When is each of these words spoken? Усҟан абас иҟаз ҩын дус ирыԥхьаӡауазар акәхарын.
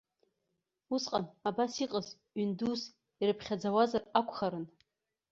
Усҟан 0.95 1.25
абас 1.47 1.73
иҟаз 1.83 2.07
ҩын 2.35 2.51
дус 2.59 2.81
ирыԥхьаӡауазар 3.21 4.03
акәхарын. 4.19 4.65